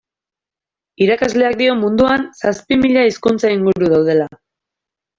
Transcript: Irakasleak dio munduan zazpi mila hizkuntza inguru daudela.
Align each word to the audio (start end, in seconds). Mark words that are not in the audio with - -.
Irakasleak 1.07 1.59
dio 1.61 1.77
munduan 1.83 2.25
zazpi 2.41 2.81
mila 2.87 3.07
hizkuntza 3.13 3.55
inguru 3.61 3.95
daudela. 3.97 4.31